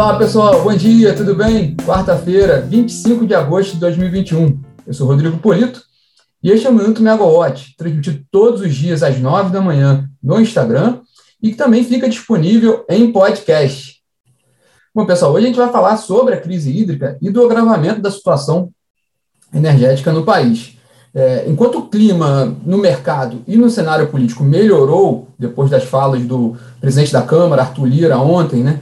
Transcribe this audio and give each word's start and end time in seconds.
Olá 0.00 0.16
pessoal, 0.16 0.62
bom 0.62 0.74
dia, 0.74 1.14
tudo 1.14 1.34
bem? 1.34 1.76
Quarta-feira, 1.76 2.62
25 2.62 3.26
de 3.26 3.34
agosto 3.34 3.74
de 3.74 3.80
2021. 3.80 4.58
Eu 4.86 4.94
sou 4.94 5.06
Rodrigo 5.06 5.36
Polito 5.36 5.82
e 6.42 6.50
este 6.50 6.66
é 6.66 6.70
o 6.70 6.72
Minuto 6.72 7.02
Megawatt, 7.02 7.76
transmitido 7.76 8.24
todos 8.30 8.62
os 8.62 8.74
dias 8.74 9.02
às 9.02 9.20
9 9.20 9.50
da 9.52 9.60
manhã 9.60 10.08
no 10.22 10.40
Instagram 10.40 11.00
e 11.42 11.50
que 11.50 11.56
também 11.56 11.84
fica 11.84 12.08
disponível 12.08 12.82
em 12.88 13.12
podcast. 13.12 14.00
Bom, 14.94 15.04
pessoal, 15.04 15.34
hoje 15.34 15.44
a 15.44 15.48
gente 15.48 15.58
vai 15.58 15.70
falar 15.70 15.98
sobre 15.98 16.32
a 16.32 16.40
crise 16.40 16.74
hídrica 16.74 17.18
e 17.20 17.28
do 17.28 17.44
agravamento 17.44 18.00
da 18.00 18.10
situação 18.10 18.70
energética 19.52 20.10
no 20.10 20.24
país. 20.24 20.78
É, 21.14 21.44
enquanto 21.46 21.78
o 21.78 21.88
clima 21.88 22.56
no 22.64 22.78
mercado 22.78 23.42
e 23.46 23.54
no 23.54 23.68
cenário 23.68 24.08
político 24.08 24.44
melhorou 24.44 25.28
depois 25.38 25.68
das 25.68 25.84
falas 25.84 26.24
do 26.24 26.56
presidente 26.80 27.12
da 27.12 27.20
Câmara, 27.20 27.62
Arthur 27.62 27.84
Lira, 27.84 28.18
ontem, 28.18 28.62
né, 28.62 28.80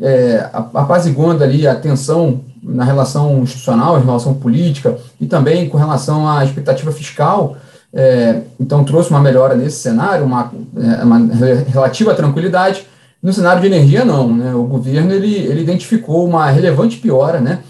é, 0.00 0.48
apaziguando 0.52 1.42
ali 1.42 1.66
a 1.66 1.74
tensão 1.74 2.40
na 2.62 2.84
relação 2.84 3.42
institucional, 3.42 3.98
em 3.98 4.04
relação 4.04 4.34
política 4.34 4.98
e 5.20 5.26
também 5.26 5.68
com 5.68 5.78
relação 5.78 6.28
à 6.28 6.44
expectativa 6.44 6.92
fiscal, 6.92 7.56
é, 7.92 8.42
então 8.58 8.84
trouxe 8.84 9.10
uma 9.10 9.20
melhora 9.20 9.54
nesse 9.54 9.78
cenário, 9.78 10.24
uma, 10.24 10.52
é, 10.76 11.02
uma, 11.02 11.18
relativa 11.68 12.14
tranquilidade. 12.14 12.86
No 13.22 13.32
cenário 13.32 13.60
de 13.60 13.66
energia, 13.66 14.04
não. 14.04 14.34
Né? 14.34 14.54
O 14.54 14.64
governo 14.64 15.12
ele, 15.12 15.34
ele 15.34 15.60
identificou 15.60 16.26
uma 16.26 16.48
relevante 16.50 16.98
piora 16.98 17.40
né, 17.40 17.60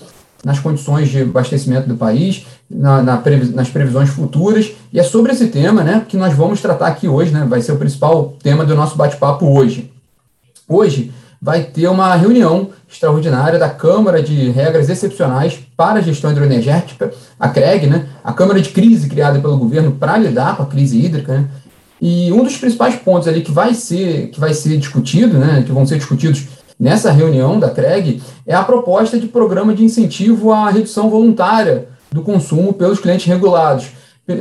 nas 0.44 0.58
condições 0.58 1.08
de 1.08 1.22
abastecimento 1.22 1.88
do 1.88 1.96
país, 1.96 2.46
na, 2.70 3.02
na 3.02 3.22
nas 3.54 3.68
previsões 3.68 4.10
futuras, 4.10 4.72
e 4.92 5.00
é 5.00 5.02
sobre 5.02 5.32
esse 5.32 5.48
tema 5.48 5.82
né, 5.82 6.04
que 6.08 6.16
nós 6.16 6.34
vamos 6.34 6.60
tratar 6.60 6.86
aqui 6.86 7.08
hoje, 7.08 7.32
né, 7.32 7.44
vai 7.48 7.60
ser 7.62 7.72
o 7.72 7.76
principal 7.76 8.36
tema 8.42 8.64
do 8.64 8.76
nosso 8.76 8.96
bate-papo 8.96 9.46
hoje. 9.46 9.90
Hoje 10.68 11.12
vai 11.40 11.62
ter 11.62 11.88
uma 11.88 12.14
reunião 12.14 12.68
extraordinária 12.86 13.58
da 13.58 13.70
Câmara 13.70 14.22
de 14.22 14.50
Regras 14.50 14.90
Excepcionais 14.90 15.58
para 15.76 16.00
a 16.00 16.02
Gestão 16.02 16.30
Hidroenergética, 16.30 17.12
a 17.38 17.48
CREG, 17.48 17.86
né, 17.86 18.06
a 18.22 18.32
Câmara 18.32 18.60
de 18.60 18.68
Crise 18.68 19.08
criada 19.08 19.38
pelo 19.38 19.56
governo 19.56 19.92
para 19.92 20.18
lidar 20.18 20.56
com 20.56 20.64
a 20.64 20.66
crise 20.66 21.02
hídrica, 21.02 21.38
né, 21.38 21.48
e 22.00 22.30
um 22.32 22.44
dos 22.44 22.56
principais 22.56 22.96
pontos 22.96 23.26
ali 23.26 23.40
que 23.40 23.52
vai 23.52 23.72
ser, 23.72 24.28
que 24.28 24.40
vai 24.40 24.52
ser 24.52 24.76
discutido, 24.76 25.38
né, 25.38 25.62
que 25.64 25.72
vão 25.72 25.86
ser 25.86 25.96
discutidos 25.96 26.46
nessa 26.78 27.10
reunião 27.10 27.58
da 27.58 27.70
CREG 27.70 28.22
é 28.46 28.54
a 28.54 28.64
proposta 28.64 29.18
de 29.18 29.28
programa 29.28 29.74
de 29.74 29.84
incentivo 29.84 30.52
à 30.52 30.70
redução 30.70 31.08
voluntária 31.08 31.88
do 32.10 32.22
consumo 32.22 32.72
pelos 32.72 32.98
clientes 32.98 33.26
regulados, 33.26 33.88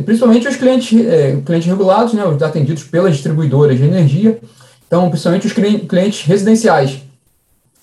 principalmente 0.06 0.48
os 0.48 0.56
clientes, 0.56 1.00
é, 1.06 1.38
clientes 1.46 1.68
regulados, 1.68 2.14
né, 2.14 2.26
os 2.26 2.42
atendidos 2.42 2.84
pelas 2.84 3.14
distribuidoras 3.14 3.78
de 3.78 3.86
energia, 3.86 4.40
então, 4.90 5.08
principalmente 5.08 5.46
os 5.46 5.54
clientes 5.54 6.26
residenciais, 6.26 7.04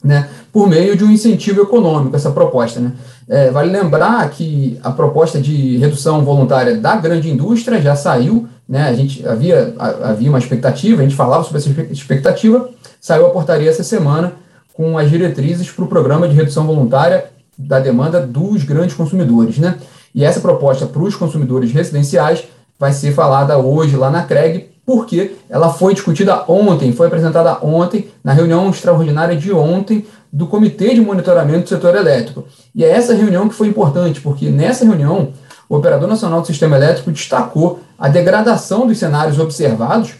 né, 0.02 0.28
por 0.52 0.68
meio 0.68 0.96
de 0.96 1.04
um 1.04 1.10
incentivo 1.10 1.62
econômico, 1.62 2.16
essa 2.16 2.32
proposta. 2.32 2.80
Né. 2.80 2.92
É, 3.28 3.50
vale 3.52 3.70
lembrar 3.70 4.28
que 4.30 4.76
a 4.82 4.90
proposta 4.90 5.40
de 5.40 5.76
redução 5.76 6.24
voluntária 6.24 6.76
da 6.76 6.96
grande 6.96 7.30
indústria 7.30 7.80
já 7.80 7.94
saiu, 7.94 8.48
né, 8.68 8.88
a 8.88 8.92
gente 8.92 9.24
havia, 9.24 9.72
havia 9.78 10.28
uma 10.28 10.40
expectativa, 10.40 11.00
a 11.00 11.04
gente 11.04 11.14
falava 11.14 11.44
sobre 11.44 11.58
essa 11.58 11.70
expectativa, 11.92 12.70
saiu 13.00 13.26
a 13.26 13.30
portaria 13.30 13.70
essa 13.70 13.84
semana, 13.84 14.32
com 14.74 14.98
as 14.98 15.08
diretrizes 15.08 15.70
para 15.70 15.84
o 15.84 15.88
programa 15.88 16.26
de 16.26 16.34
redução 16.34 16.66
voluntária 16.66 17.26
da 17.56 17.78
demanda 17.78 18.20
dos 18.20 18.64
grandes 18.64 18.96
consumidores. 18.96 19.58
Né? 19.58 19.76
E 20.12 20.24
essa 20.24 20.40
proposta 20.40 20.86
para 20.86 21.02
os 21.02 21.14
consumidores 21.14 21.70
residenciais 21.72 22.42
vai 22.76 22.92
ser 22.92 23.12
falada 23.12 23.56
hoje 23.58 23.96
lá 23.96 24.10
na 24.10 24.24
CREG, 24.24 24.75
porque 24.86 25.34
ela 25.50 25.72
foi 25.72 25.92
discutida 25.92 26.44
ontem, 26.46 26.92
foi 26.92 27.08
apresentada 27.08 27.58
ontem, 27.60 28.08
na 28.22 28.32
reunião 28.32 28.70
extraordinária 28.70 29.36
de 29.36 29.52
ontem 29.52 30.06
do 30.32 30.46
Comitê 30.46 30.94
de 30.94 31.00
Monitoramento 31.00 31.64
do 31.64 31.68
Setor 31.68 31.96
Elétrico. 31.96 32.46
E 32.72 32.84
é 32.84 32.88
essa 32.88 33.12
reunião 33.12 33.48
que 33.48 33.54
foi 33.54 33.66
importante, 33.66 34.20
porque 34.20 34.48
nessa 34.48 34.84
reunião 34.84 35.32
o 35.68 35.76
Operador 35.76 36.08
Nacional 36.08 36.40
do 36.40 36.46
Sistema 36.46 36.76
Elétrico 36.76 37.10
destacou 37.10 37.80
a 37.98 38.08
degradação 38.08 38.86
dos 38.86 38.98
cenários 38.98 39.40
observados 39.40 40.14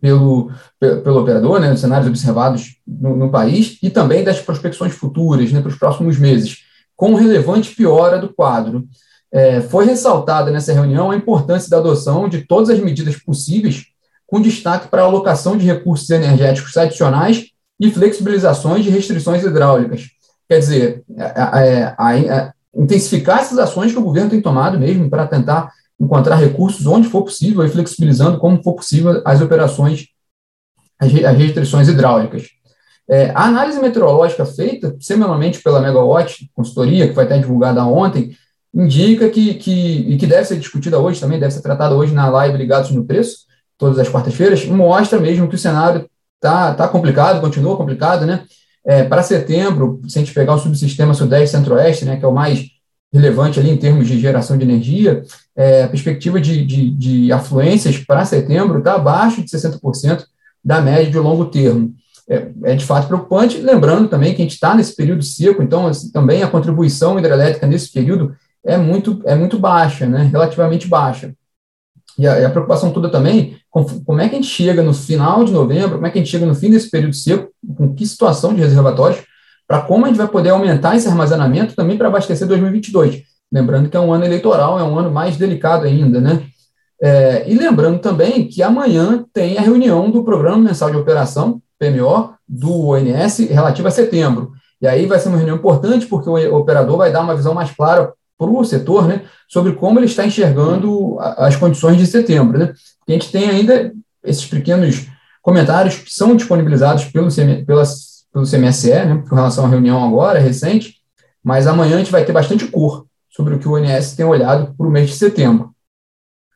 pelo, 0.00 0.52
pelo 0.78 1.20
operador, 1.20 1.58
né, 1.58 1.74
cenários 1.76 2.06
observados 2.06 2.76
no, 2.86 3.16
no, 3.16 3.30
país, 3.30 3.78
e 3.82 3.90
também 3.90 4.22
das 4.22 4.38
prospecções 4.38 4.92
futuras 4.92 5.50
né, 5.50 5.60
para 5.60 5.70
os 5.70 5.76
próximos 5.76 6.18
meses, 6.18 6.58
com 6.94 7.14
relevante 7.14 7.74
piora 7.74 8.18
do 8.18 8.32
quadro. 8.32 8.86
É, 9.36 9.60
foi 9.60 9.84
ressaltada 9.84 10.50
nessa 10.50 10.72
reunião 10.72 11.10
a 11.10 11.16
importância 11.16 11.68
da 11.68 11.76
adoção 11.76 12.26
de 12.26 12.46
todas 12.46 12.70
as 12.70 12.78
medidas 12.78 13.16
possíveis, 13.16 13.84
com 14.26 14.40
destaque 14.40 14.88
para 14.88 15.02
a 15.02 15.04
alocação 15.04 15.58
de 15.58 15.66
recursos 15.66 16.08
energéticos 16.08 16.74
adicionais 16.74 17.50
e 17.78 17.90
flexibilizações 17.90 18.82
de 18.82 18.88
restrições 18.88 19.44
hidráulicas. 19.44 20.06
Quer 20.48 20.58
dizer, 20.58 21.04
é, 21.18 21.94
é, 22.30 22.52
intensificar 22.74 23.40
essas 23.40 23.58
ações 23.58 23.92
que 23.92 23.98
o 23.98 24.02
governo 24.02 24.30
tem 24.30 24.40
tomado 24.40 24.78
mesmo 24.78 25.10
para 25.10 25.26
tentar 25.26 25.70
encontrar 26.00 26.36
recursos 26.36 26.86
onde 26.86 27.06
for 27.06 27.22
possível 27.22 27.62
e 27.62 27.68
flexibilizando 27.68 28.38
como 28.38 28.62
for 28.62 28.72
possível 28.72 29.20
as 29.22 29.42
operações, 29.42 30.06
as, 30.98 31.12
restrições 31.12 31.88
hidráulicas. 31.88 32.46
É, 33.06 33.32
a 33.34 33.44
análise 33.44 33.78
meteorológica 33.80 34.46
feita 34.46 34.96
semanalmente 34.98 35.62
pela 35.62 35.78
Megawatt, 35.78 36.50
consultoria, 36.54 37.06
que 37.06 37.14
vai 37.14 37.26
estar 37.26 37.36
divulgada 37.36 37.84
ontem, 37.84 38.34
indica 38.76 39.30
que, 39.30 39.54
que, 39.54 40.04
e 40.06 40.18
que 40.18 40.26
deve 40.26 40.44
ser 40.44 40.58
discutida 40.58 40.98
hoje 40.98 41.18
também, 41.18 41.40
deve 41.40 41.52
ser 41.52 41.62
tratada 41.62 41.94
hoje 41.94 42.12
na 42.12 42.28
live 42.28 42.58
Ligados 42.58 42.90
no 42.90 43.04
Preço, 43.04 43.46
todas 43.78 43.98
as 43.98 44.08
quartas-feiras, 44.08 44.66
mostra 44.66 45.18
mesmo 45.18 45.48
que 45.48 45.54
o 45.54 45.58
cenário 45.58 46.06
está 46.36 46.74
tá 46.74 46.86
complicado, 46.86 47.40
continua 47.40 47.76
complicado, 47.76 48.26
né? 48.26 48.44
É, 48.84 49.02
para 49.02 49.22
setembro, 49.22 50.00
se 50.06 50.18
a 50.18 50.20
gente 50.20 50.34
pegar 50.34 50.54
o 50.54 50.58
subsistema 50.58 51.14
Sudeste 51.14 51.56
Centro-Oeste, 51.56 52.04
né, 52.04 52.16
que 52.18 52.24
é 52.24 52.28
o 52.28 52.32
mais 52.32 52.64
relevante 53.12 53.58
ali 53.58 53.70
em 53.70 53.76
termos 53.76 54.06
de 54.06 54.20
geração 54.20 54.56
de 54.56 54.64
energia, 54.64 55.22
é, 55.56 55.84
a 55.84 55.88
perspectiva 55.88 56.40
de, 56.40 56.64
de, 56.64 56.90
de 56.90 57.32
afluências 57.32 57.98
para 57.98 58.24
setembro 58.24 58.78
está 58.78 58.94
abaixo 58.94 59.42
de 59.42 59.48
60% 59.50 60.24
da 60.62 60.80
média 60.80 61.10
de 61.10 61.18
longo 61.18 61.46
termo. 61.46 61.94
É, 62.28 62.48
é, 62.64 62.74
de 62.74 62.84
fato 62.84 63.06
preocupante, 63.06 63.58
lembrando 63.58 64.08
também 64.08 64.34
que 64.34 64.42
a 64.42 64.44
gente 64.44 64.54
está 64.54 64.74
nesse 64.74 64.94
período 64.94 65.22
seco, 65.22 65.62
então 65.62 65.86
assim, 65.86 66.10
também 66.10 66.42
a 66.42 66.48
contribuição 66.48 67.18
hidrelétrica 67.18 67.66
nesse 67.66 67.92
período 67.92 68.34
é 68.66 68.76
muito, 68.76 69.22
é 69.24 69.34
muito 69.34 69.58
baixa, 69.58 70.06
né, 70.06 70.28
relativamente 70.30 70.88
baixa. 70.88 71.32
E 72.18 72.26
a, 72.26 72.40
e 72.40 72.44
a 72.44 72.50
preocupação 72.50 72.92
toda 72.92 73.10
também, 73.10 73.56
com, 73.70 73.84
como 74.00 74.20
é 74.20 74.28
que 74.28 74.34
a 74.34 74.38
gente 74.40 74.50
chega 74.50 74.82
no 74.82 74.94
final 74.94 75.44
de 75.44 75.52
novembro, 75.52 75.96
como 75.96 76.06
é 76.06 76.10
que 76.10 76.18
a 76.18 76.22
gente 76.22 76.30
chega 76.30 76.46
no 76.46 76.54
fim 76.54 76.70
desse 76.70 76.90
período 76.90 77.14
seco, 77.14 77.50
com 77.76 77.94
que 77.94 78.06
situação 78.06 78.54
de 78.54 78.60
reservatórios, 78.60 79.22
para 79.66 79.82
como 79.82 80.04
a 80.04 80.08
gente 80.08 80.16
vai 80.16 80.28
poder 80.28 80.50
aumentar 80.50 80.96
esse 80.96 81.08
armazenamento 81.08 81.74
também 81.74 81.98
para 81.98 82.08
abastecer 82.08 82.46
2022. 82.46 83.22
Lembrando 83.52 83.88
que 83.88 83.96
é 83.96 84.00
um 84.00 84.12
ano 84.12 84.24
eleitoral, 84.24 84.78
é 84.78 84.82
um 84.82 84.98
ano 84.98 85.10
mais 85.10 85.36
delicado 85.36 85.84
ainda, 85.84 86.20
né? 86.20 86.42
É, 87.02 87.48
e 87.50 87.54
lembrando 87.54 87.98
também 87.98 88.48
que 88.48 88.62
amanhã 88.62 89.24
tem 89.32 89.58
a 89.58 89.60
reunião 89.60 90.10
do 90.10 90.24
Programa 90.24 90.56
Mensal 90.56 90.90
de 90.90 90.96
Operação, 90.96 91.60
PMO, 91.78 92.34
do 92.48 92.88
ONS, 92.88 93.38
relativa 93.50 93.88
a 93.88 93.90
setembro. 93.90 94.52
E 94.80 94.86
aí 94.86 95.06
vai 95.06 95.18
ser 95.18 95.28
uma 95.28 95.36
reunião 95.36 95.56
importante, 95.56 96.06
porque 96.06 96.28
o 96.28 96.56
operador 96.56 96.96
vai 96.96 97.12
dar 97.12 97.20
uma 97.20 97.36
visão 97.36 97.54
mais 97.54 97.70
clara 97.70 98.12
para 98.38 98.50
o 98.50 98.64
setor, 98.64 99.08
né, 99.08 99.22
sobre 99.48 99.72
como 99.72 99.98
ele 99.98 100.06
está 100.06 100.26
enxergando 100.26 101.16
as 101.20 101.56
condições 101.56 101.96
de 101.96 102.06
setembro. 102.06 102.58
Né? 102.58 102.72
a 103.08 103.12
gente 103.12 103.30
tem 103.30 103.48
ainda 103.48 103.92
esses 104.24 104.44
pequenos 104.44 105.06
comentários 105.40 105.96
que 105.96 106.12
são 106.12 106.36
disponibilizados 106.36 107.04
pelo, 107.06 107.28
pelas 107.64 108.16
pelo 108.36 108.44
CMSE, 108.44 108.90
né, 108.90 109.24
com 109.26 109.34
relação 109.34 109.64
à 109.64 109.68
reunião 109.68 110.04
agora, 110.04 110.38
recente, 110.38 110.96
mas 111.42 111.66
amanhã 111.66 111.94
a 111.94 111.98
gente 111.98 112.12
vai 112.12 112.22
ter 112.22 112.32
bastante 112.32 112.66
cor 112.66 113.06
sobre 113.30 113.54
o 113.54 113.58
que 113.58 113.66
o 113.66 113.72
ONS 113.72 114.14
tem 114.14 114.26
olhado 114.26 114.74
para 114.76 114.86
o 114.86 114.90
mês 114.90 115.08
de 115.08 115.16
setembro. 115.16 115.74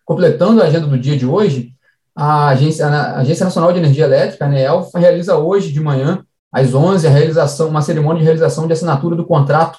Completando 0.05 0.61
a 0.61 0.67
agenda 0.67 0.87
do 0.87 0.99
dia 0.99 1.17
de 1.17 1.25
hoje, 1.25 1.73
a 2.15 2.49
Agência, 2.49 2.87
a 2.87 3.21
Agência 3.21 3.45
Nacional 3.45 3.73
de 3.73 3.79
Energia 3.79 4.05
Elétrica, 4.05 4.45
a 4.45 4.49
ANEEL, 4.49 4.91
realiza 4.95 5.39
hoje 5.39 5.73
de 5.73 5.81
manhã, 5.81 6.23
às 6.53 6.75
11, 6.75 7.07
a 7.07 7.11
realização, 7.11 7.69
uma 7.69 7.81
cerimônia 7.81 8.19
de 8.19 8.25
realização 8.25 8.67
de 8.67 8.75
assinatura 8.75 9.17
do 9.17 9.25
contrato, 9.25 9.79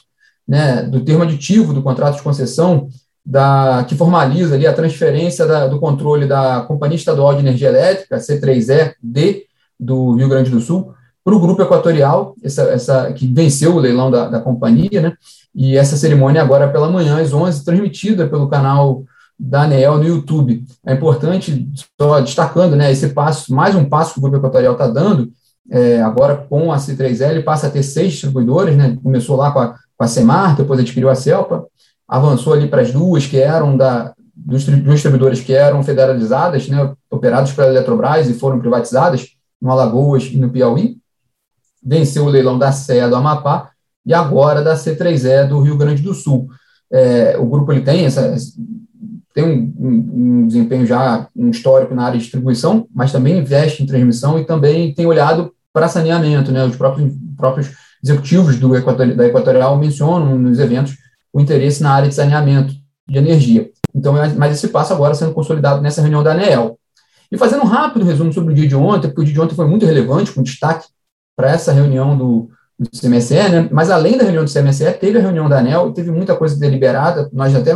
né, 0.51 0.83
do 0.83 1.00
termo 1.00 1.24
aditivo 1.24 1.74
do 1.74 1.81
contrato 1.81 2.18
de 2.18 2.21
concessão, 2.21 2.89
da, 3.25 3.86
que 3.88 3.95
formaliza 3.95 4.56
ali 4.56 4.68
a 4.68 4.74
transferência 4.74 5.45
da, 5.45 5.65
do 5.65 5.80
controle 5.80 6.27
da 6.27 6.65
Companhia 6.68 6.98
Estadual 6.98 7.33
de 7.33 7.39
Energia 7.39 7.69
Elétrica, 7.69 8.18
C3E-D, 8.18 9.44
do 9.80 10.13
Rio 10.15 10.27
Grande 10.27 10.51
do 10.51 10.59
Sul, 10.59 10.94
para 11.24 11.33
o 11.33 11.39
Grupo 11.39 11.62
Equatorial, 11.62 12.36
essa, 12.44 12.63
essa, 12.63 13.13
que 13.13 13.27
venceu 13.27 13.75
o 13.75 13.80
leilão 13.80 14.12
da, 14.12 14.27
da 14.27 14.42
companhia, 14.42 15.01
né? 15.01 15.13
E 15.56 15.77
essa 15.77 15.95
cerimônia 15.95 16.42
agora 16.42 16.68
pela 16.68 16.92
manhã, 16.92 17.21
às 17.21 17.31
11, 17.31 17.63
transmitida 17.63 18.27
pelo 18.27 18.50
canal 18.50 19.06
da 19.39 19.62
ANEEL 19.62 20.00
no 20.00 20.03
YouTube. 20.03 20.65
É 20.86 20.94
importante, 20.94 21.65
só 22.00 22.19
destacando, 22.19 22.75
né, 22.75 22.92
esse 22.92 23.07
passo, 23.09 23.53
mais 23.56 23.74
um 23.74 23.86
passo 23.86 24.13
que 24.13 24.19
o 24.19 24.21
Grupo 24.21 24.38
Equatorial 24.38 24.74
está 24.74 24.88
dando, 24.88 25.31
é, 25.69 26.01
agora 26.01 26.36
com 26.36 26.74
a 26.74 26.77
C3L, 26.77 27.42
passa 27.42 27.68
a 27.68 27.69
ter 27.69 27.83
seis 27.83 28.12
distribuidores, 28.12 28.75
né, 28.75 28.98
começou 29.01 29.38
lá 29.38 29.51
com 29.51 29.59
a, 29.59 29.75
com 30.01 30.06
a 30.06 30.07
Semar, 30.07 30.56
depois 30.56 30.80
adquiriu 30.80 31.12
a 31.12 31.15
Celpa, 31.15 31.68
avançou 32.07 32.53
ali 32.53 32.68
para 32.68 32.81
as 32.81 32.92
duas 32.92 33.27
que 33.27 33.38
eram 33.38 33.77
da, 33.77 34.15
dos 34.36 34.63
distribuidores 34.63 35.42
que 35.42 35.53
eram 35.53 35.83
federalizadas, 35.83 36.68
né, 36.68 36.92
operados 37.07 37.51
pela 37.51 37.68
Eletrobras 37.68 38.27
e 38.27 38.33
foram 38.33 38.59
privatizadas, 38.59 39.27
no 39.62 39.69
Alagoas 39.69 40.24
e 40.24 40.38
no 40.38 40.50
Piauí, 40.50 40.98
venceu 41.86 42.25
o 42.25 42.30
leilão 42.30 42.57
da 42.57 42.71
CE 42.71 43.07
do 43.07 43.15
Amapá 43.15 43.69
e 44.03 44.12
agora 44.12 44.63
da 44.63 44.74
C3E 44.74 45.48
do 45.48 45.62
Rio 45.62 45.77
Grande 45.77 46.01
do 46.01 46.15
Sul. 46.15 46.50
É, 46.92 47.38
o 47.38 47.45
grupo 47.45 47.71
ele 47.71 47.81
tem 47.81 48.06
essa, 48.06 48.36
tem 49.36 49.44
um, 49.44 49.74
um, 49.77 50.09
um, 50.13 50.48
desempenho 50.48 50.83
já, 50.83 51.27
um 51.36 51.51
histórico 51.51 51.94
na 51.94 52.06
área 52.06 52.18
de 52.18 52.24
distribuição, 52.24 52.88
mas 52.92 53.12
também 53.12 53.38
investe 53.38 53.83
em 53.83 53.86
transmissão 53.86 54.39
e 54.39 54.45
também 54.45 54.95
tem 54.95 55.06
olhado 55.06 55.53
para 55.71 55.88
saneamento, 55.88 56.51
né? 56.51 56.65
Os 56.65 56.75
próprios, 56.75 57.13
próprios 57.38 57.69
executivos 58.03 58.57
do 58.57 58.75
Equatorial, 58.75 59.15
da 59.15 59.27
Equatorial 59.27 59.77
mencionam 59.77 60.38
nos 60.38 60.59
eventos 60.59 60.98
o 61.33 61.39
interesse 61.39 61.81
na 61.81 61.92
área 61.92 62.09
de 62.09 62.15
saneamento 62.15 62.74
de 63.07 63.18
energia. 63.18 63.69
Então, 63.94 64.21
é, 64.21 64.33
mas 64.33 64.53
esse 64.53 64.68
passo 64.69 64.94
agora 64.94 65.13
sendo 65.13 65.33
consolidado 65.33 65.81
nessa 65.81 66.01
reunião 66.01 66.24
da 66.24 66.31
ANEEL. 66.31 66.77
E 67.31 67.38
fazendo 67.38 67.63
um 67.63 67.68
rápido 67.68 68.06
resumo 68.06 68.33
sobre 68.33 68.53
o 68.53 68.56
dia 68.56 68.68
de 68.68 68.75
ontem, 68.75 69.07
porque 69.07 69.21
o 69.21 69.25
dia 69.25 69.33
de 69.33 69.42
ontem 69.42 69.56
foi 69.56 69.68
muito 69.68 69.86
relevante, 69.86 70.31
com 70.31 70.44
destaque 70.44 70.88
para 71.36 71.50
essa 71.50 71.71
reunião 71.71 72.18
do, 72.18 72.50
do 72.77 72.89
CMSE, 72.89 73.36
né? 73.36 73.69
mas 73.71 73.89
além 73.89 74.18
da 74.18 74.24
reunião 74.24 74.44
do 74.44 74.51
CMSE, 74.51 74.92
teve 74.94 75.18
a 75.18 75.21
reunião 75.21 75.48
da 75.48 75.59
ANEL 75.59 75.89
e 75.89 75.94
teve 75.94 76.12
muita 76.12 76.36
coisa 76.36 76.57
deliberada, 76.57 77.30
nós 77.31 77.56
até 77.56 77.71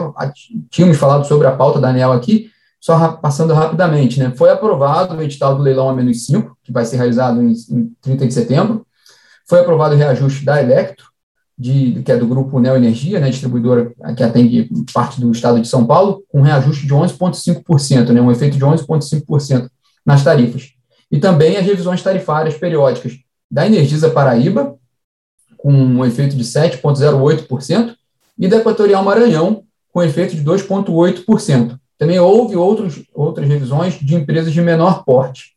tínhamos 0.70 0.98
falado 0.98 1.26
sobre 1.26 1.48
a 1.48 1.52
pauta 1.52 1.80
da 1.80 1.90
ANEL 1.90 2.12
aqui, 2.12 2.50
só 2.82 3.14
passando 3.14 3.54
rapidamente, 3.54 4.20
né? 4.20 4.34
foi 4.36 4.50
aprovado 4.50 5.16
o 5.16 5.22
edital 5.22 5.56
do 5.56 5.64
leilão 5.64 5.90
A-5, 5.90 6.52
que 6.64 6.72
vai 6.72 6.86
ser 6.86 6.98
realizado 6.98 7.42
em, 7.42 7.54
em 7.72 7.92
30 8.02 8.28
de 8.28 8.34
setembro, 8.34 8.86
foi 9.48 9.60
aprovado 9.60 9.96
o 9.96 9.98
reajuste 9.98 10.44
da 10.44 10.62
Electro, 10.62 11.06
de, 11.58 12.02
que 12.04 12.12
é 12.12 12.18
do 12.18 12.28
grupo 12.28 12.60
Neoenergia, 12.60 13.20
né, 13.20 13.30
distribuidora 13.30 13.94
que 14.16 14.24
atende 14.24 14.70
parte 14.94 15.22
do 15.22 15.32
estado 15.32 15.60
de 15.60 15.68
São 15.68 15.86
Paulo, 15.86 16.24
com 16.30 16.42
reajuste 16.42 16.86
de 16.86 16.94
11,5%, 16.94 18.10
né, 18.10 18.22
um 18.22 18.32
efeito 18.32 18.58
de 18.58 18.66
11,5% 18.66 19.70
nas 20.06 20.24
tarifas. 20.24 20.74
E 21.10 21.20
também 21.20 21.56
as 21.56 21.66
revisões 21.66 22.02
tarifárias 22.02 22.56
periódicas 22.56 23.14
da 23.50 23.66
Energisa 23.66 24.10
Paraíba, 24.10 24.76
com 25.58 25.72
um 25.72 26.04
efeito 26.04 26.36
de 26.36 26.44
7,08%, 26.44 27.96
e 28.38 28.48
da 28.48 28.58
Equatorial 28.58 29.04
Maranhão, 29.04 29.64
com 29.94 30.04
efeito 30.04 30.36
de 30.36 30.44
2,8%. 30.44 31.80
Também 31.98 32.20
houve 32.20 32.58
outros, 32.58 33.04
outras 33.14 33.48
revisões 33.48 33.94
de 33.94 34.14
empresas 34.14 34.52
de 34.52 34.62
menor 34.62 35.06
porte. 35.06 35.55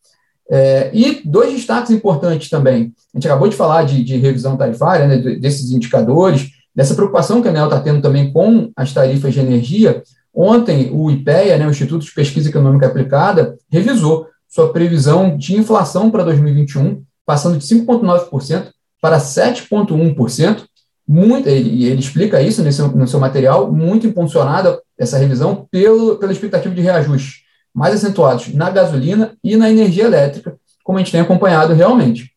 É, 0.50 0.91
e 0.95 1.21
dois 1.25 1.53
destaques 1.53 1.91
importantes 1.91 2.49
também. 2.49 2.93
A 3.15 3.19
gente 3.19 3.29
acabou 3.29 3.49
de 3.49 3.56
falar 3.56 3.85
de, 3.85 4.03
de 4.03 4.17
revisão 4.17 4.56
tarifária, 4.56 5.06
né, 5.06 5.19
desses 5.37 5.71
indicadores, 5.71 6.50
dessa 6.75 6.95
preocupação 6.95 7.43
que 7.43 7.49
a 7.49 7.50
ANEL 7.50 7.65
está 7.65 7.81
tendo 7.81 8.00
também 8.00 8.33
com 8.33 8.71
as 8.75 8.93
tarifas 8.93 9.35
de 9.35 9.41
energia. 9.41 10.03
Ontem, 10.35 10.91
o 10.93 11.11
IPEA, 11.11 11.59
né, 11.59 11.67
o 11.67 11.71
Instituto 11.71 12.05
de 12.05 12.15
Pesquisa 12.15 12.49
Econômica 12.49 12.87
Aplicada, 12.87 13.56
revisou 13.71 14.27
sua 14.49 14.73
previsão 14.73 15.37
de 15.37 15.55
inflação 15.55 16.11
para 16.11 16.25
2021, 16.25 17.03
passando 17.27 17.59
de 17.59 17.65
5,9% 17.67 18.69
para 19.03 19.19
7,1%. 19.19 20.65
Muito, 21.06 21.49
ele, 21.49 21.87
ele 21.87 22.01
explica 22.01 22.41
isso 22.41 22.62
nesse, 22.62 22.81
no 22.83 23.06
seu 23.06 23.21
material, 23.21 23.71
muito 23.71 24.06
impulsionada 24.06 24.81
essa 24.99 25.19
revisão 25.19 25.67
pelo, 25.71 26.17
pela 26.17 26.33
expectativa 26.33 26.75
de 26.75 26.81
reajuste 26.81 27.48
mais 27.79 27.95
acentuados 27.95 28.53
na 28.53 28.71
gasolina 28.71 29.37
e 29.43 29.57
na 29.57 29.71
energia 29.71 30.05
elétrica, 30.05 30.59
como 30.83 30.99
a 30.99 31.01
gente 31.01 31.13
tem 31.13 31.21
acompanhado 31.21 31.73
realmente. 31.73 32.33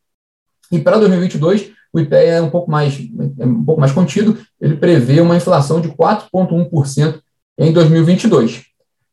E 0.72 0.78
para 0.78 1.00
2022, 1.00 1.72
o 1.92 2.00
IPEA 2.00 2.36
é 2.36 2.42
um 2.42 2.50
pouco 2.50 2.70
mais, 2.70 2.98
é 3.40 3.46
um 3.46 3.66
pouco 3.66 3.82
mais 3.82 3.92
contido, 3.92 4.38
ele 4.62 4.78
prevê 4.78 5.20
uma 5.20 5.36
inflação 5.36 5.82
de 5.82 5.90
4,1% 5.90 7.20
em 7.58 7.74
2022. 7.74 8.66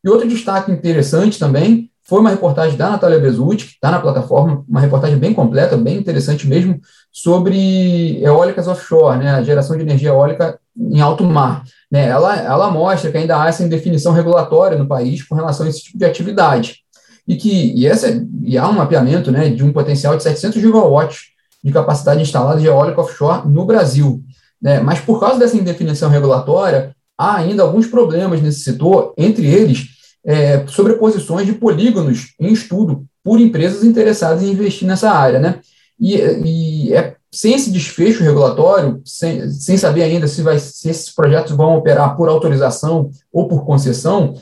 E 0.04 0.08
outro 0.08 0.28
destaque 0.28 0.70
interessante 0.70 1.38
também 1.38 1.87
foi 2.08 2.20
uma 2.20 2.30
reportagem 2.30 2.74
da 2.74 2.88
Natália 2.88 3.18
Bezutti, 3.18 3.66
que 3.66 3.72
está 3.72 3.90
na 3.90 4.00
plataforma, 4.00 4.64
uma 4.66 4.80
reportagem 4.80 5.18
bem 5.18 5.34
completa, 5.34 5.76
bem 5.76 5.98
interessante 5.98 6.48
mesmo, 6.48 6.80
sobre 7.12 8.18
eólicas 8.22 8.66
offshore, 8.66 9.18
né, 9.18 9.32
a 9.32 9.42
geração 9.42 9.76
de 9.76 9.82
energia 9.82 10.08
eólica 10.08 10.58
em 10.74 11.02
alto 11.02 11.22
mar. 11.24 11.64
Né, 11.92 12.08
ela, 12.08 12.34
ela 12.34 12.70
mostra 12.70 13.10
que 13.10 13.18
ainda 13.18 13.42
há 13.42 13.48
essa 13.48 13.62
indefinição 13.62 14.14
regulatória 14.14 14.78
no 14.78 14.88
país 14.88 15.22
com 15.22 15.34
relação 15.34 15.66
a 15.66 15.68
esse 15.68 15.82
tipo 15.82 15.98
de 15.98 16.06
atividade. 16.06 16.78
E 17.26 17.36
que 17.36 17.74
e 17.76 17.86
essa, 17.86 18.26
e 18.42 18.56
há 18.56 18.66
um 18.66 18.72
mapeamento 18.72 19.30
né, 19.30 19.50
de 19.50 19.62
um 19.62 19.70
potencial 19.70 20.16
de 20.16 20.22
700 20.22 20.62
gigawatts 20.62 21.24
de 21.62 21.70
capacidade 21.70 22.22
instalada 22.22 22.58
de 22.58 22.66
eólica 22.66 23.02
offshore 23.02 23.46
no 23.46 23.66
Brasil. 23.66 24.24
Né, 24.62 24.80
mas 24.80 24.98
por 24.98 25.20
causa 25.20 25.38
dessa 25.38 25.58
indefinição 25.58 26.08
regulatória, 26.08 26.96
há 27.18 27.36
ainda 27.36 27.64
alguns 27.64 27.86
problemas 27.86 28.40
nesse 28.40 28.60
setor, 28.60 29.12
entre 29.18 29.46
eles 29.46 29.97
é, 30.28 30.66
sobreposições 30.66 31.46
de 31.46 31.54
polígonos 31.54 32.34
em 32.38 32.52
estudo 32.52 33.06
por 33.24 33.40
empresas 33.40 33.82
interessadas 33.82 34.42
em 34.42 34.50
investir 34.50 34.86
nessa 34.86 35.10
área. 35.10 35.38
Né? 35.38 35.60
E, 35.98 36.16
e 36.16 36.92
é 36.92 37.16
sem 37.32 37.54
esse 37.54 37.70
desfecho 37.70 38.22
regulatório, 38.22 39.00
sem, 39.06 39.48
sem 39.50 39.78
saber 39.78 40.02
ainda 40.02 40.28
se, 40.28 40.42
vai, 40.42 40.58
se 40.58 40.90
esses 40.90 41.14
projetos 41.14 41.56
vão 41.56 41.76
operar 41.76 42.14
por 42.14 42.28
autorização 42.28 43.10
ou 43.32 43.48
por 43.48 43.64
concessão, 43.64 44.34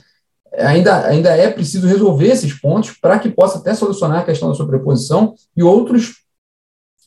ainda, 0.58 1.06
ainda 1.06 1.30
é 1.30 1.48
preciso 1.50 1.86
resolver 1.86 2.28
esses 2.28 2.52
pontos 2.52 2.90
para 2.90 3.18
que 3.20 3.28
possa 3.28 3.58
até 3.58 3.72
solucionar 3.72 4.20
a 4.20 4.24
questão 4.24 4.48
da 4.48 4.54
sobreposição 4.56 5.34
e 5.56 5.62
outros, 5.62 6.16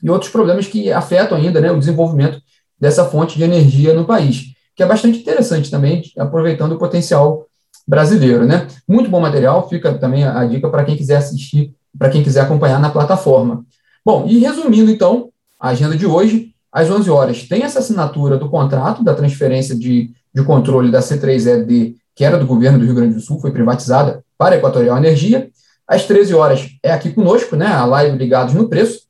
e 0.02 0.10
outros 0.10 0.32
problemas 0.32 0.68
que 0.68 0.90
afetam 0.90 1.38
ainda 1.38 1.60
né, 1.60 1.70
o 1.70 1.80
desenvolvimento 1.80 2.42
dessa 2.80 3.04
fonte 3.04 3.38
de 3.38 3.44
energia 3.44 3.94
no 3.94 4.06
país, 4.06 4.54
que 4.74 4.84
é 4.84 4.86
bastante 4.86 5.20
interessante 5.20 5.70
também, 5.70 6.02
aproveitando 6.18 6.74
o 6.74 6.80
potencial 6.80 7.49
brasileiro. 7.90 8.46
Né? 8.46 8.68
Muito 8.88 9.10
bom 9.10 9.20
material, 9.20 9.68
fica 9.68 9.92
também 9.96 10.24
a, 10.24 10.46
dica 10.46 10.70
para 10.70 10.86
quem 10.86 10.96
quiser 10.96 11.18
assistir, 11.18 11.74
para 11.98 12.10
quem 12.10 12.22
quiser 12.22 12.42
acompanhar 12.42 12.80
na 12.80 12.92
plataforma. 12.92 13.66
Bom, 14.06 14.28
e 14.28 14.38
resumindo 14.38 14.92
então, 14.92 15.30
a 15.60 15.70
agenda 15.70 15.98
de 15.98 16.06
hoje, 16.06 16.54
às 16.72 16.90
11 16.90 17.10
horas, 17.10 17.48
tem 17.48 17.64
essa 17.64 17.80
assinatura 17.80 18.38
do 18.38 18.48
contrato 18.48 19.04
da 19.04 19.16
transferência 19.16 19.76
de, 19.76 20.12
de 20.34 20.44
controle 20.44 20.92
da 20.92 21.00
C3ED, 21.00 21.96
que 22.16 22.24
era 22.24 22.38
do 22.38 22.46
governo 22.46 22.78
do 22.78 22.86
Rio 22.86 22.94
Grande 22.94 23.16
do 23.16 23.22
Sul, 23.22 23.40
foi 23.40 23.52
privatizada 23.52 24.24
para 24.38 24.54
a 24.54 24.58
Equatorial 24.60 24.98
Energia. 24.98 25.50
Às 25.88 26.06
13 26.06 26.36
horas 26.36 26.70
é 26.84 26.92
aqui 26.92 27.12
conosco, 27.12 27.56
né, 27.56 27.66
a 27.66 27.86
live 27.86 28.18
Ligados 28.18 28.54
no 28.54 28.70
Preço, 28.70 29.02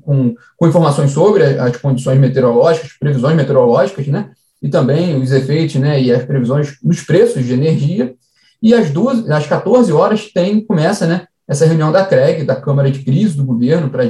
com, 0.00 0.34
com 0.56 0.66
informações 0.66 1.10
sobre 1.10 1.44
as 1.44 1.76
condições 1.76 2.18
meteorológicas, 2.18 2.92
previsões 2.98 3.36
meteorológicas, 3.36 4.06
né, 4.06 4.30
e 4.62 4.68
também 4.68 5.20
os 5.20 5.32
efeitos 5.32 5.76
né, 5.76 6.00
e 6.00 6.12
as 6.12 6.24
previsões 6.24 6.76
nos 6.82 7.02
preços 7.02 7.44
de 7.44 7.52
energia. 7.52 8.14
E 8.62 8.74
às, 8.74 8.90
duas, 8.90 9.28
às 9.30 9.46
14 9.46 9.92
horas 9.92 10.32
tem, 10.32 10.60
começa 10.64 11.06
né, 11.06 11.26
essa 11.46 11.66
reunião 11.66 11.92
da 11.92 12.04
CREG, 12.04 12.44
da 12.44 12.56
Câmara 12.56 12.90
de 12.90 13.00
Crise 13.00 13.36
do 13.36 13.44
governo 13.44 13.90
para 13.90 14.04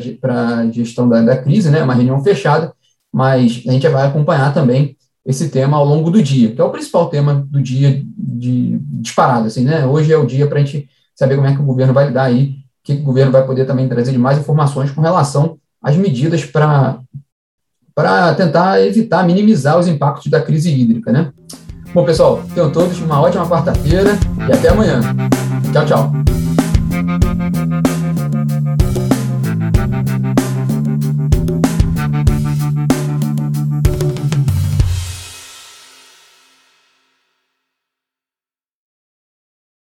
a 0.59 0.71
gestão 0.71 1.09
da, 1.09 1.21
da 1.21 1.37
crise, 1.37 1.71
né, 1.71 1.83
uma 1.83 1.95
reunião 1.95 2.23
fechada, 2.23 2.73
mas 3.13 3.63
a 3.67 3.73
gente 3.73 3.89
vai 3.89 4.07
acompanhar 4.07 4.55
também 4.55 4.97
esse 5.27 5.49
tema 5.49 5.77
ao 5.77 5.85
longo 5.85 6.11
do 6.11 6.23
dia, 6.23 6.53
que 6.53 6.61
é 6.61 6.65
o 6.65 6.71
principal 6.71 7.11
tema 7.11 7.47
do 7.51 7.61
dia 7.61 8.01
de 8.17 8.79
disparado, 9.01 9.49
assim, 9.49 9.65
né? 9.65 9.85
Hoje 9.85 10.13
é 10.13 10.17
o 10.17 10.25
dia 10.25 10.47
para 10.47 10.61
a 10.61 10.65
gente 10.65 10.89
saber 11.17 11.35
como 11.35 11.49
é 11.49 11.55
que 11.55 11.61
o 11.61 11.65
governo 11.65 11.93
vai 11.93 12.07
lidar 12.07 12.25
aí, 12.25 12.51
o 12.51 12.55
que 12.85 12.93
o 12.93 13.03
governo 13.03 13.33
vai 13.33 13.45
poder 13.45 13.67
também 13.67 13.89
trazer 13.89 14.13
de 14.13 14.19
mais 14.19 14.39
informações 14.39 14.93
com 14.93 15.01
relação 15.01 15.59
às 15.83 15.97
medidas 15.97 16.45
para 16.45 17.01
para 17.97 18.35
tentar 18.35 18.79
evitar, 18.83 19.25
minimizar 19.25 19.79
os 19.79 19.89
impactos 19.89 20.31
da 20.31 20.43
crise 20.43 20.71
hídrica, 20.71 21.11
né? 21.11 21.33
Bom, 21.95 22.05
pessoal, 22.05 22.43
tenham 22.55 22.71
todos 22.71 23.01
uma 23.01 23.23
ótima 23.23 23.49
quarta-feira 23.49 24.11
e 24.47 24.53
até 24.53 24.69
amanhã. 24.69 25.01
Tchau, 25.73 25.87
tchau. 25.87 26.26